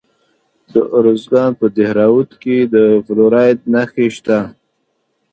[0.73, 4.39] د ارزګان په دهراوود کې د فلورایټ نښې شته.